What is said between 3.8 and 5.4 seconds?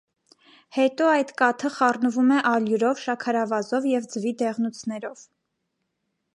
և ձվի դեղնուցներով։